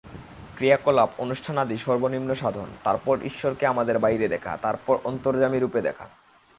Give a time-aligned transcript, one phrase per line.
[0.55, 6.05] ক্রিয়াকলাপ অনুষ্ঠানাদি সর্বনিম্ন সাধন, তারপর ঈশ্বরকে আমাদের বাইরে দেখা, তারপর অন্তর্যামিরূপে দেখা।